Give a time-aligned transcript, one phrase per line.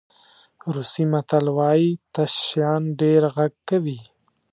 [0.73, 3.99] روسي متل وایي تش شیان ډېر غږ کوي.